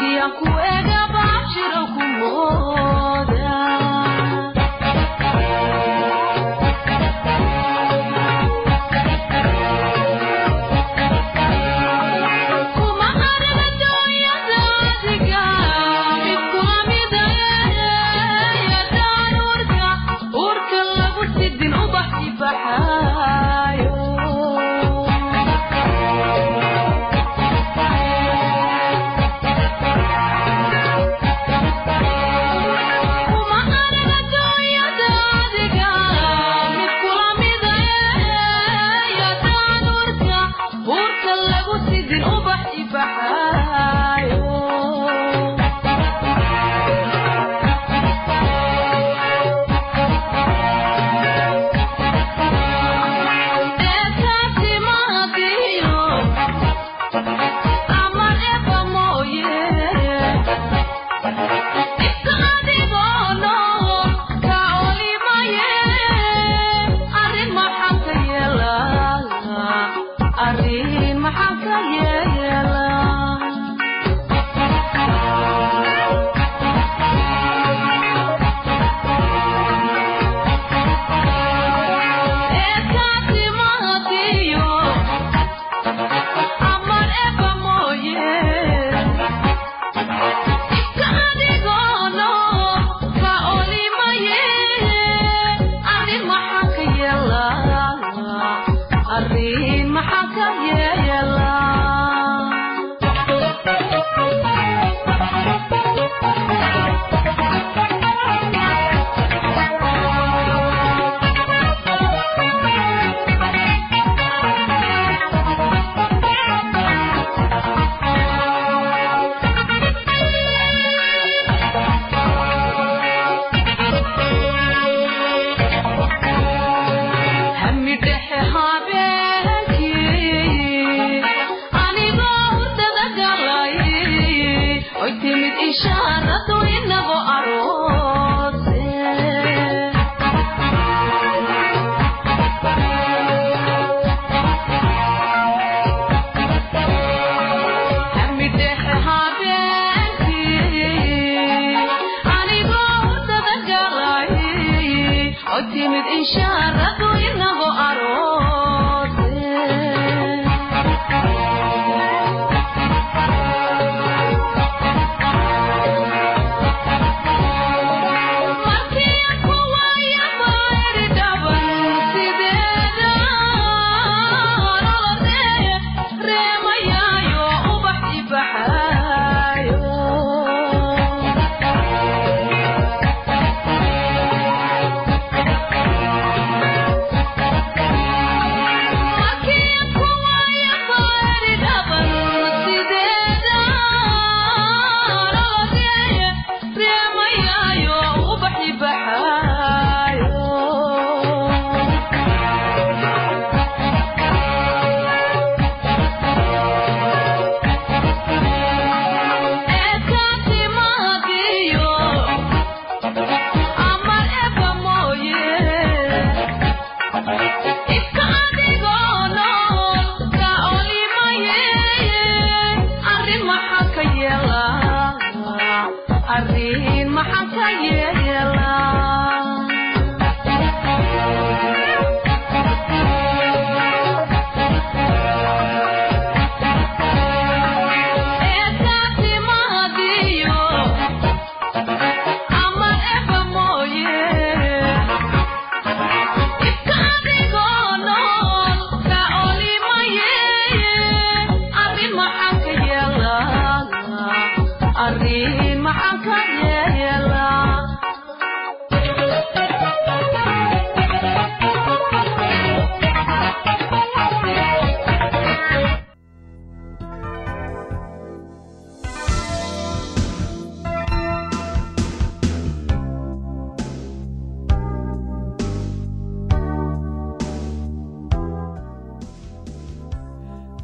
que 0.00 0.95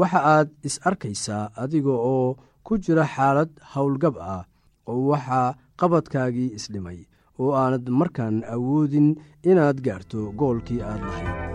waxa 0.00 0.20
aad 0.34 0.48
is 0.68 0.76
arkaysaa 0.88 1.44
adiga 1.62 1.94
oo 2.14 2.28
ku 2.66 2.72
jira 2.84 3.04
xaalad 3.14 3.50
howlgab 3.72 4.14
ah 4.34 4.42
oo 4.90 5.00
waxaa 5.12 5.48
qabadkaagii 5.80 6.50
isdhimay 6.58 6.98
oo 7.40 7.50
aanad 7.62 7.84
markaan 8.00 8.36
awoodin 8.54 9.08
inaad 9.50 9.78
gaarto 9.86 10.20
goolkii 10.40 10.80
aad 10.90 11.02
lahayd 11.08 11.47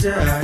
Imaanka 0.00 0.39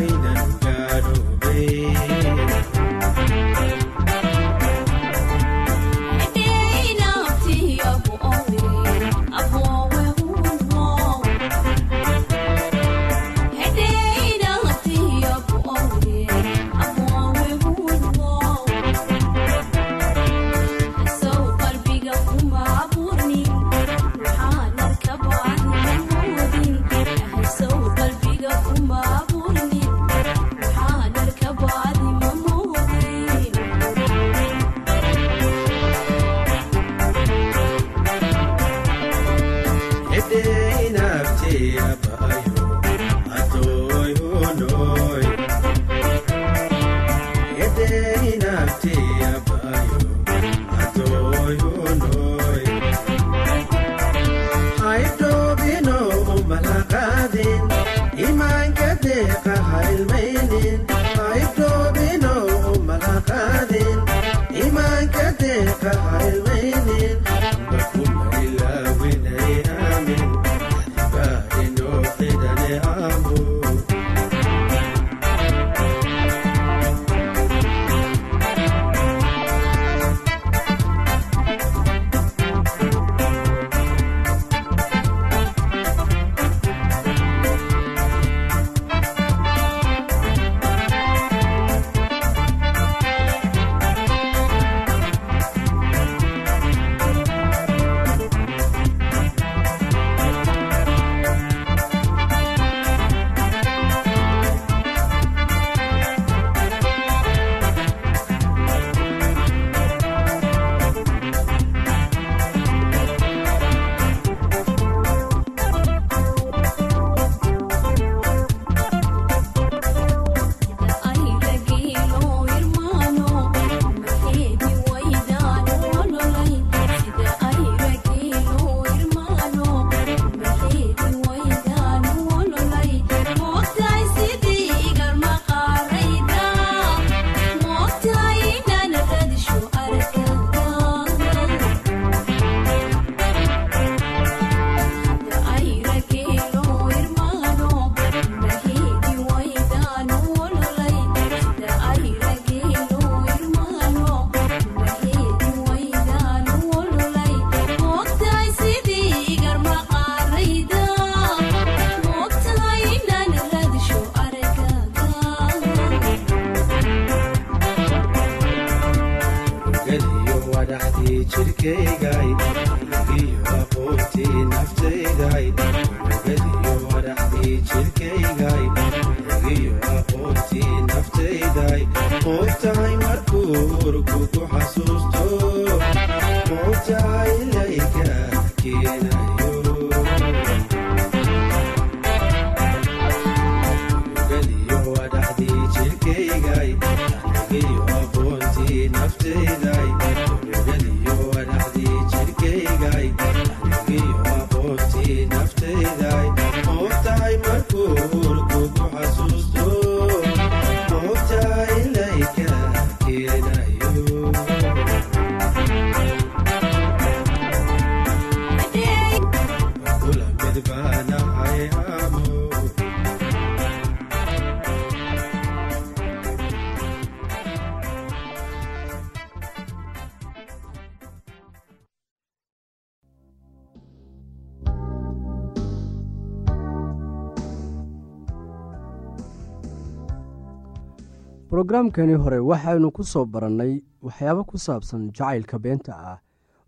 brogaraamkani 241.57 242.15
hore 242.23 242.39
waxaynu 242.51 242.89
ku 242.93 243.03
soo 243.11 243.25
barannay 243.25 243.81
waxyaabo 244.07 244.43
ku 244.45 244.59
saabsan 244.65 245.03
jacaylka 245.17 245.57
beenta 245.65 245.93
ah. 245.97 246.19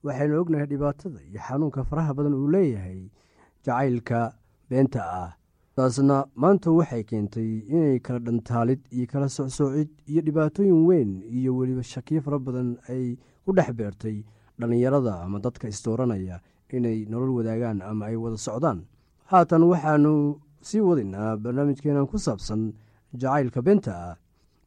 Waxaynu 0.04 0.40
ognahay 0.40 0.64
dhibaatada 0.70 1.20
iyo 1.28 1.40
xanuunka 1.46 1.84
faraha 1.88 2.14
badan 2.16 2.32
uu 2.34 2.48
leeyahay 2.54 3.00
jacaylka 3.66 4.20
beenta 4.70 5.02
ah. 5.04 5.30
Taasna 5.76 6.16
maanta 6.42 6.72
waxay 6.72 7.02
keentay 7.10 7.50
inay 7.68 7.98
kala 8.00 8.18
dhantaalid 8.26 8.80
iyo 8.96 9.06
kala 9.12 9.28
socsoocid 9.28 9.90
iyo 10.08 10.20
dhibaatooyin 10.26 10.80
weyn 10.88 11.10
iyo 11.36 11.52
weliba 11.58 11.82
shakiyo 11.92 12.22
fara 12.24 12.38
badan 12.46 12.70
ay 12.88 13.18
ku 13.44 13.52
dhex 13.52 13.68
beertay 13.80 14.24
dhallinyarada 14.58 15.20
ama 15.24 15.36
dadka 15.38 15.68
isdooranaya 15.68 16.40
inay 16.72 17.04
nolol 17.12 17.36
wadaagaan 17.38 17.82
ama 17.90 18.06
ay 18.08 18.16
wada 18.16 18.40
socdaan. 18.46 18.78
Haatan 19.30 19.62
waxaanu 19.68 20.40
sii 20.68 20.80
wadaynaa 20.80 21.36
barnaamijkeenan 21.36 22.08
ku 22.08 22.16
saabsan 22.16 22.72
jacaylka 23.12 23.60
beenta 23.68 23.92
ah 23.92 24.16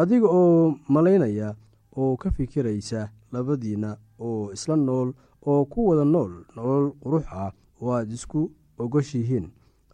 adiga 0.00 0.28
oo 0.40 0.78
malaynaya 0.94 1.48
oo 1.96 2.16
ka 2.16 2.30
fikiraysa 2.30 3.00
labadiinna 3.32 3.90
oo 4.26 4.52
isla 4.56 4.76
nool 4.76 5.08
oo 5.46 5.64
ku 5.72 5.78
wada 5.88 6.04
nool 6.04 6.32
nolol 6.56 6.86
qurux 7.02 7.24
ah 7.42 7.52
oo 7.82 7.92
aad 7.96 8.10
isku 8.12 8.40
ogoshihiin. 8.78 9.46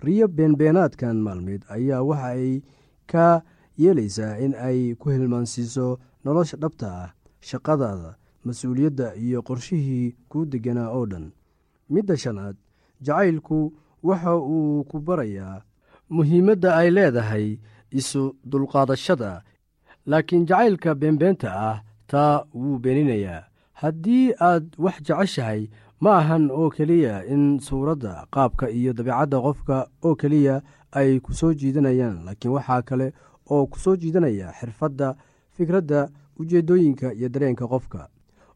Riyo 0.05 0.27
beenbeenaadkan 0.29 1.17
maalmeed 1.27 1.63
ayaa 1.75 2.03
waxa 2.09 2.27
ay 2.37 2.63
ka 3.11 3.43
yeelaysaa 3.83 4.37
in 4.45 4.55
ay 4.55 4.95
ku 5.01 5.07
hilmaansiiso 5.11 5.87
nolosha 6.25 6.57
dhabta 6.63 6.89
ah 7.05 7.11
shaqadaada 7.49 8.11
mas'uuliyadda 8.45 9.07
iyo 9.25 9.39
qorshihii 9.49 10.17
kuu 10.29 10.45
deganaa 10.53 10.91
oo 10.97 11.07
dhan. 11.07 11.27
Midda 11.91 12.17
shanaad 12.17 12.57
jacaylku 13.01 13.73
waxa 14.03 14.37
uu 14.37 14.85
ku 14.85 14.97
barayaa 15.07 15.63
muhiimadda 16.11 16.77
ay 16.77 16.89
leedahay 16.97 17.47
isu 17.91 18.23
dulqaadashada 18.51 19.31
laakiin 20.07 20.47
jacaylka 20.47 20.95
beenbeenta 20.95 21.51
ah 21.69 21.83
taa 22.07 22.45
wuu 22.55 22.79
beeninayaa. 22.79 23.43
Haddii 23.73 24.33
aad 24.41 24.67
wax 24.79 24.97
jeceshahay 25.07 25.69
ma 26.01 26.17
ahan 26.21 26.51
oo 26.51 26.71
keliya 26.71 27.25
in 27.27 27.59
suuradda 27.61 28.27
qaabka 28.35 28.71
iyo 28.71 28.93
dabeicadda 28.93 29.41
qofka 29.41 29.77
oo 30.05 30.15
keliya 30.15 30.63
ay 30.93 31.21
ku 31.21 31.35
soo 31.35 31.53
jiidanayaan 31.55 32.25
laakiin 32.27 32.53
waxaa 32.57 32.83
kale 32.83 33.13
oo 33.51 33.67
ku 33.67 33.79
soo 33.79 33.97
jiidanaya 33.97 34.53
xirfadda 34.59 35.17
fikradda 35.57 36.09
ujeeddooyinka 36.41 37.13
iyo 37.13 37.29
dareenka 37.29 37.67
qofka. 37.69 38.09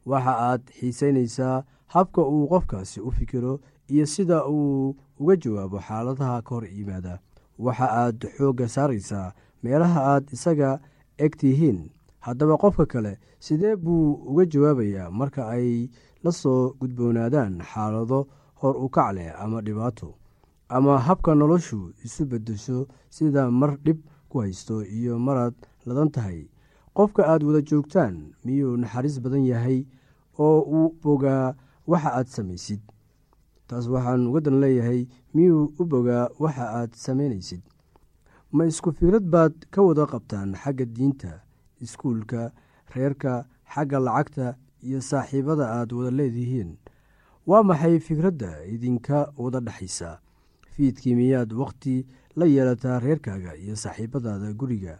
Waxa 0.06 0.34
aad 0.50 0.62
xiisaynaysaa 0.78 1.62
habka 1.94 2.22
uu 2.22 2.48
qofkaasi 2.48 3.00
u 3.00 3.10
fikiro 3.10 3.60
iyo 3.88 4.06
sida 4.06 4.44
uu 4.46 4.96
uga 5.20 5.36
jawaabo 5.36 5.78
xaaladaha 5.80 6.42
ka 6.42 6.54
hor 6.54 6.64
yimaada. 6.66 7.18
Waxa 7.58 7.86
aad 8.02 8.18
xoogga 8.38 8.68
saaraysaa 8.68 9.32
meelaha 9.62 10.00
aad 10.14 10.24
isaga 10.32 10.78
eg 11.24 11.32
tihiin 11.40 11.78
haddaba 12.26 12.56
qofka 12.62 12.86
kale 12.92 13.12
sidee 13.46 13.76
buu 13.76 14.12
uga 14.30 14.44
jawaabayaa 14.52 15.10
marka 15.10 15.42
ay 15.48 15.88
la 16.24 16.32
soo 16.32 16.74
gudboonaadaan 16.80 17.54
xaalado 17.70 18.26
hor 18.60 18.76
u 18.84 18.88
kac 18.94 19.08
leh 19.16 19.30
ama 19.42 19.58
dhibaato 19.66 20.14
ama 20.68 20.98
habka 21.06 21.34
noloshu 21.34 21.80
isu 22.04 22.22
beddesho 22.30 22.86
sida 23.10 23.50
mar 23.50 23.72
dhib 23.84 23.98
ku 24.28 24.36
haysto 24.44 24.84
iyo 24.84 25.18
maraad 25.18 25.54
ladan 25.86 26.10
tahay? 26.10 26.40
Qofka 26.96 27.22
aad 27.30 27.42
wada 27.46 27.60
joogtaan 27.68 28.14
miyuu 28.44 28.76
naxariis 28.76 29.16
badan 29.24 29.44
yahay 29.46 29.78
oo 30.38 30.60
uu 30.76 30.88
bogaa 31.02 31.54
waxa 31.86 32.10
aad 32.18 32.26
samaysid? 32.26 32.80
Taas 33.68 33.86
waxaan 33.88 34.26
uga 34.28 34.40
dan 34.40 34.60
leeyahay 34.60 35.06
miyuu 35.34 35.72
u 35.80 35.84
bogaa 35.84 36.28
waxa 36.42 36.64
aad 36.78 36.90
samaynaysid 37.04 37.62
ma 38.52 38.64
isku 38.70 38.92
fikrad 38.92 39.24
baad 39.34 39.54
ka 39.70 39.82
wada 39.82 40.04
qabtaan 40.12 40.54
xagga 40.62 40.84
diinta 40.96 41.32
iskuulka 41.84 42.52
reerka 42.94 43.46
xagga 43.74 43.98
lacagta 44.06 44.46
iyo 44.82 45.00
saaxiibada 45.00 45.64
aad 45.78 45.92
wada 45.92 46.10
leedihiin. 46.18 46.70
Waa 47.48 47.62
maxay 47.62 47.98
fikradda 48.00 48.64
idinka 48.74 49.18
wada 49.42 49.60
dhexaysa 49.60 50.10
fiidkii 50.72 51.14
miyaad 51.20 51.52
wakhti 51.52 52.06
la 52.38 52.46
yeelataa 52.46 52.98
reerkaaga 53.04 53.52
iyo 53.56 53.76
saaxiibadaada 53.76 54.52
guriga? 54.60 54.94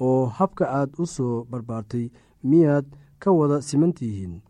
Oo 0.00 0.26
habka 0.26 0.64
aad 0.78 0.90
u 0.98 1.06
soo 1.06 1.44
barbaartay 1.50 2.10
miyaad 2.50 2.86
ka 3.18 3.30
wada 3.38 3.62
siman 3.62 3.92
tihiin 3.92 4.40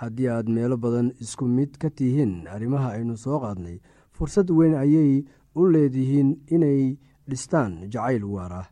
haddii 0.00 0.28
aad 0.28 0.48
meelo 0.48 0.76
badan 0.76 1.12
isku 1.20 1.44
mid 1.56 1.76
ka 1.80 1.88
tihiin 1.90 2.46
arrimaha 2.54 2.88
aynu 2.96 3.16
soo 3.16 3.38
qaadnay 3.40 3.78
fursad 4.16 4.48
weyn 4.50 4.74
ayay 4.74 5.24
u 5.54 5.62
leedihiin 5.74 6.30
inay 6.54 6.96
dhistaan 7.28 7.72
jacayl 7.92 8.24
waar 8.34 8.52
ah 8.62 8.66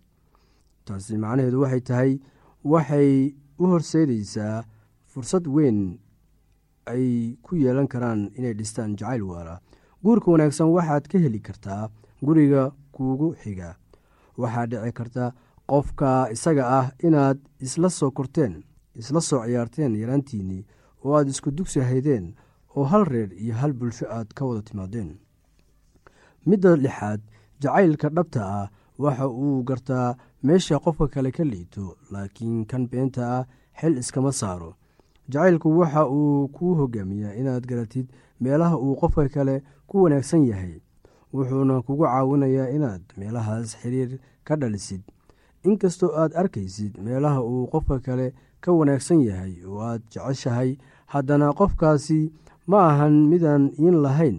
taasi 0.85 1.17
macnaheedu 1.23 1.61
waxay 1.65 1.81
tahay 1.88 2.12
waxay 2.73 3.11
u 3.62 3.65
horseedaysaa 3.73 4.65
fursad 5.11 5.45
weyn 5.57 5.99
ay 6.93 7.37
ku 7.45 7.57
yeelan 7.62 7.88
karaan 7.93 8.21
inay 8.38 8.55
dhistaan 8.59 8.97
jacayl 8.99 9.23
waara. 9.31 9.57
Guurka 10.03 10.31
wanaagsan 10.35 10.69
waxaad 10.77 11.05
ka 11.11 11.19
heli 11.25 11.41
kartaa 11.47 11.83
guriga 12.27 12.62
kuugu 12.95 13.29
xiga. 13.43 13.71
Waxaa 14.41 14.67
dhici 14.71 14.93
karta 14.99 15.25
qofka 15.71 16.11
isaga 16.35 16.65
ah 16.79 16.87
inaad 17.07 17.38
isla 17.67 17.88
soo 17.91 18.11
korteen 18.11 18.55
isla 19.01 19.21
soo 19.21 19.41
ciyaarteen 19.47 19.93
yaraantiinnii 20.03 20.65
oo 21.05 21.12
aad 21.17 21.29
isku 21.33 21.49
dugsi 21.57 21.81
haydeen 21.81 22.35
oo 22.77 22.85
hal 22.91 23.05
reer 23.12 23.31
iyo 23.43 23.55
hal 23.61 23.73
bulsho 23.79 24.07
aad 24.17 24.29
ka 24.37 24.43
wada 24.49 24.62
timaadeen. 24.69 25.11
Midda 26.49 26.71
lixaad 26.85 27.21
jacaylka 27.62 28.09
dhabta 28.16 28.40
ah 28.61 28.66
waxa 29.03 29.27
uu 29.29 29.62
gartaa 29.68 30.09
meesha 30.46 30.79
qofka 30.85 31.07
kale 31.14 31.31
ka 31.37 31.44
liito 31.53 31.96
laakiin 32.12 32.64
kan 32.70 32.85
beenta 32.90 33.22
ah 33.38 33.44
xil 33.81 33.94
iskama 34.03 34.33
saaro. 34.40 34.70
Jacaylku 35.33 35.68
waxa 35.79 36.03
uu 36.18 36.48
kuu 36.57 36.75
hogaamiyaa 36.81 37.35
inaad 37.40 37.64
garatid 37.70 38.07
meelaha 38.40 38.77
uu 38.85 38.94
qofka 39.01 39.29
kale 39.35 39.57
ku 39.88 40.03
wanaagsan 40.03 40.44
yahay 40.51 40.75
wuxuuna 41.35 41.75
kugu 41.87 42.05
caawinayaa 42.05 42.68
inaad 42.77 43.03
meelahaas 43.18 43.77
xiriir 43.81 44.18
ka 44.46 44.57
dhalisid. 44.61 45.03
Inkastoo 45.64 46.11
aad 46.20 46.33
arkaysid 46.40 46.92
meelaha 47.05 47.40
uu 47.51 47.66
qofka 47.72 47.98
kale 48.07 48.27
ka 48.61 48.70
wanaagsan 48.79 49.20
yahay 49.29 49.55
oo 49.68 49.81
aad 49.90 50.03
jeceshahay 50.12 50.70
haddana 51.12 51.53
qofkaasi 51.61 52.20
ma 52.70 52.79
ahan 52.90 53.14
midaan 53.31 53.64
iin 53.79 53.96
lahayn. 54.05 54.38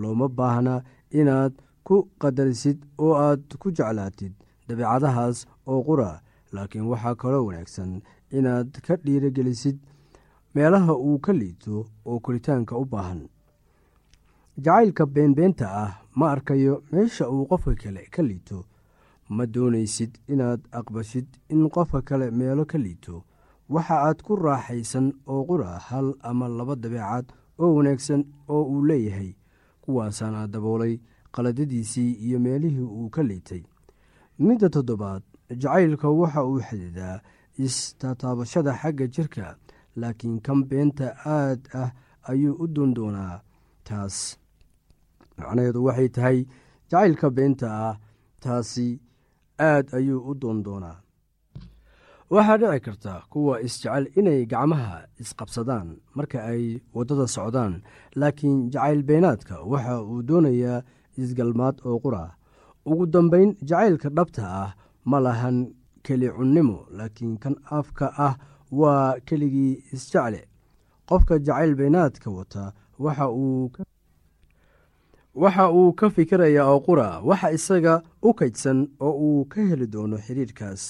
Looma 0.00 0.28
baahna 0.38 0.74
inaad 1.20 1.52
ku 1.88 1.96
qadarisid 2.22 2.78
oo 3.04 3.12
aad 3.26 3.44
ku 3.60 3.68
jeclaatid 3.78 4.32
dabeecadahaas 4.68 5.38
oo 5.70 5.80
qura 5.88 6.10
laakiin 6.54 6.86
waxaa 6.92 7.14
kaloo 7.22 7.44
wanaagsan 7.48 7.92
inaad 8.38 8.70
ka 8.86 8.96
dhiirogelisid 9.04 9.78
meelaha 10.54 10.92
uu 11.08 11.18
ka 11.24 11.32
liito 11.40 11.74
oo 12.08 12.18
koritaanka 12.24 12.76
u 12.82 12.84
baahan. 12.92 13.20
Jacaylka 14.64 15.04
beenbeenta 15.14 15.66
ah 15.84 15.92
ma 16.18 16.30
arkayo 16.34 16.74
meesha 16.92 17.24
uu 17.34 17.46
qofka 17.50 17.74
kale 17.82 18.02
ka 18.14 18.22
liito. 18.22 18.58
Ma 19.36 19.44
doonaysid 19.54 20.12
inaad 20.32 20.60
aqbashid 20.78 21.26
in 21.52 21.68
qofka 21.74 22.00
kale 22.08 22.26
meelo 22.38 22.64
ka 22.70 22.78
liito. 22.78 23.24
Waxa 23.74 23.96
aad 24.08 24.18
ku 24.26 24.36
raaxaysan 24.36 25.06
oo 25.32 25.42
qura 25.48 25.78
hal 25.88 26.08
ama 26.28 26.48
laba 26.48 26.74
dabeecad 26.82 27.26
oo 27.58 27.70
wanaagsan 27.76 28.24
oo 28.48 28.62
uu 28.72 28.82
leeyahay. 28.88 29.30
Kuwaasaana 29.82 30.46
daboolay 30.52 30.94
qaladadiisii 31.34 32.12
iyo 32.26 32.38
meelihii 32.46 32.80
uu 32.98 33.08
ka 33.14 33.22
liitay. 33.30 33.62
Midda 34.46 34.68
toddobaad 34.76 35.22
jacaylka 35.62 36.08
waxa 36.20 36.44
uu 36.50 36.60
xididaa 36.68 37.16
istataabashada 37.66 38.72
xagga 38.80 39.06
jirka 39.14 39.46
laakiin 40.00 40.36
kan 40.46 40.60
beenta 40.70 41.06
aad 41.38 41.60
ah 41.82 41.90
ayuu 42.30 42.54
u 42.62 42.66
doondoonaa 42.74 43.34
taas. 43.88 44.16
Macnaheedu 45.38 45.84
waxay 45.86 46.08
tahay 46.16 46.38
jacaylka 46.90 47.28
beenta 47.36 47.68
ah 47.88 47.94
taasi 48.44 48.88
aad 49.70 49.86
ayuu 49.98 50.20
u 50.30 50.32
doondoonaa 50.42 50.96
waxaa 52.34 52.56
dhici 52.62 52.80
karta 52.86 53.12
kuwa 53.32 53.54
isjecel 53.66 54.04
inay 54.18 54.40
gacmaha 54.52 54.96
isqabsadaan 55.22 55.88
marka 56.16 56.38
ay 56.52 56.64
waddada 56.96 57.26
socdaan 57.36 57.74
laakiin 58.20 58.58
jacayl 58.72 59.00
beenaadka 59.08 59.54
waxa 59.72 59.94
uu 60.10 60.22
doonayaa 60.28 60.82
isgalmaad 61.22 61.76
oo 61.88 61.98
qura 62.04 62.22
ugu 62.90 63.04
dambayn 63.14 63.50
jacaylka 63.68 64.08
dhabta 64.16 64.42
ah 64.62 64.70
ma 65.10 65.18
lahan 65.26 65.56
keli 66.04 66.28
cunnimo 66.36 66.78
laakiin 66.96 67.34
kan 67.42 67.54
afka 67.78 68.06
ah 68.26 68.34
waa 68.80 69.06
keligii 69.28 69.72
isjecle 69.94 70.40
qofka 71.08 71.34
jacayl 71.46 71.72
beenaadka 71.78 72.28
wata 72.38 72.64
waxa 72.98 73.26
uu 75.78 75.90
ka 75.98 76.06
fikirayaa 76.16 76.66
oo 76.72 76.80
qura 76.86 77.08
waxa 77.28 77.48
isaga 77.58 77.94
u 78.28 78.30
kaydsan 78.38 78.78
oo 79.06 79.12
uu 79.26 79.40
ka 79.52 79.60
heli 79.70 79.86
doono 79.94 80.16
xiriirkaas. 80.26 80.82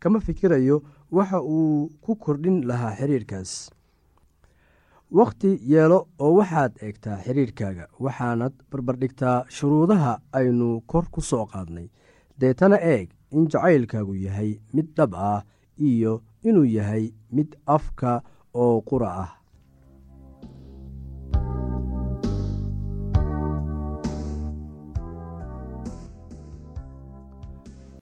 Kama 0.00 0.18
fikirayo 0.20 0.76
waxa 1.16 1.38
uu 1.56 1.74
ku 2.04 2.12
kordhin 2.24 2.56
lahaa 2.68 2.96
xiriirkaas 2.98 3.50
wakhti 5.18 5.50
yeelo 5.72 5.98
oo 6.24 6.32
waxaad 6.38 6.72
eegtaa 6.86 7.16
xiriirkaaga 7.24 7.84
waxaanad 8.04 8.52
barbardhigtaa 8.70 9.44
shuruudaha 9.56 10.12
aynu 10.38 10.68
kor 10.90 11.04
ku 11.14 11.20
soo 11.30 11.44
qaadnay. 11.52 11.88
Deetana 12.40 12.76
eeg 12.94 13.08
in 13.36 13.48
jacaylkaagu 13.52 14.14
yahay 14.26 14.50
mid 14.74 14.86
dhab 14.96 15.14
ah 15.14 15.42
iyo 15.88 16.12
inuu 16.48 16.64
yahay 16.76 17.04
mid 17.36 17.50
afka 17.66 18.22
oo 18.54 18.80
qura 18.88 19.10
ah 19.24 19.30